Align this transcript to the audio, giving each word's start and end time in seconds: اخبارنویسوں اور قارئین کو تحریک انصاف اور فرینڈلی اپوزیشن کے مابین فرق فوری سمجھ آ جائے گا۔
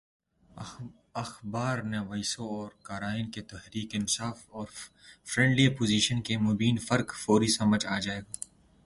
اخبارنویسوں 1.15 2.47
اور 2.47 2.69
قارئین 2.83 3.31
کو 3.31 3.41
تحریک 3.47 3.89
انصاف 3.93 4.39
اور 4.49 4.67
فرینڈلی 5.25 5.67
اپوزیشن 5.67 6.21
کے 6.21 6.37
مابین 6.37 6.77
فرق 6.77 7.15
فوری 7.15 7.47
سمجھ 7.47 7.85
آ 7.85 7.99
جائے 7.99 8.21
گا۔ 8.21 8.31